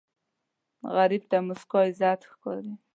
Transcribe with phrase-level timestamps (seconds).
[0.95, 2.73] غریب ته موسکا عزت ښکاري